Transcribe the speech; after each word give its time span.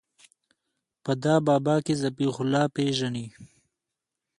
په 1.03 1.11
ده 1.23 1.33
بابا 1.47 1.75
کښې 1.85 1.95
ذبيح 2.01 2.35
الله 2.43 2.63
پېژنې. 2.75 3.25